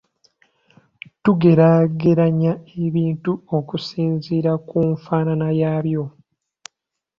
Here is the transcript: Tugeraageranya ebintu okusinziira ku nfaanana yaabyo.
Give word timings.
Tugeraageranya 1.23 2.53
ebintu 2.85 3.31
okusinziira 3.57 4.51
ku 4.67 4.77
nfaanana 4.93 5.47
yaabyo. 5.61 6.03